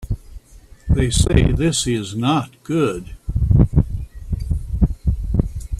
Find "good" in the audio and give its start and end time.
2.63-3.15